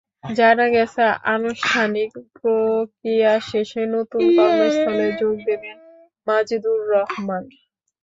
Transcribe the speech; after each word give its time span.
জানা 0.31 0.65
গেছে, 0.69 1.03
আনুষ্ঠানিক 1.33 2.09
প্রক্রিয়া 2.35 3.33
শেষে 3.49 3.81
নতুন 3.95 4.21
কর্মস্থলে 4.37 5.07
যোগ 5.19 5.35
দেবেন 5.47 5.77
মাজেদুর 6.27 6.79
রহমান। 6.91 7.43